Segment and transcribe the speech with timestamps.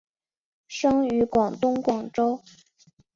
[0.67, 2.41] 生于广东广州。